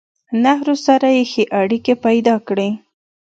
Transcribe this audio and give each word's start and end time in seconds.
نهرو 0.43 0.75
سره 0.85 1.07
يې 1.15 1.23
ښې 1.31 1.43
اړيکې 1.61 1.93
پېدا 2.05 2.35
کړې 2.47 2.69